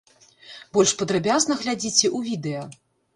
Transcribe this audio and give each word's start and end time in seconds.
Больш 0.77 0.93
падрабязна 1.01 1.57
глядзіце 1.59 2.03
ў 2.17 2.31
відэа. 2.31 2.63